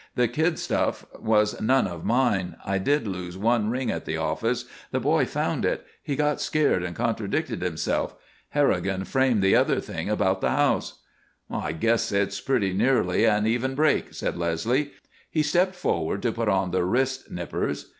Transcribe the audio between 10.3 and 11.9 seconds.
the house." "I